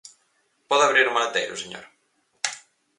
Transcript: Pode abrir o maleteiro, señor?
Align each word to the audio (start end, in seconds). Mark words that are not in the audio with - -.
Pode 0.69 0.83
abrir 0.85 1.05
o 1.07 1.13
maleteiro, 1.17 1.55
señor? 1.63 1.85